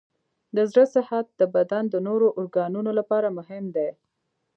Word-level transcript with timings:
د 0.55 0.57
زړه 0.69 0.85
صحت 0.95 1.25
د 1.39 1.41
بدن 1.55 1.83
د 1.89 1.95
نورو 2.07 2.27
ارګانونو 2.39 2.91
لپاره 2.99 3.27
مهم 3.37 3.65
دی. 3.75 3.89